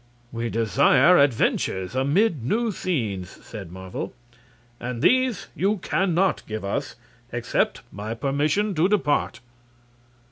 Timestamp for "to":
8.73-8.89